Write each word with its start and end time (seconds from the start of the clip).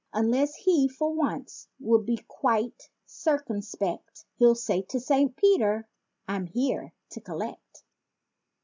Unless 0.13 0.55
he, 0.55 0.87
for 0.87 1.13
once 1.13 1.67
will 1.79 2.01
be 2.01 2.17
quite 2.27 2.89
circumspect 3.05 4.25
He'll 4.33 4.55
say 4.55 4.81
to 4.81 4.99
Saint 4.99 5.35
Peter—"I'm 5.35 6.47
here 6.47 6.93
to 7.11 7.21
collect!" 7.21 7.83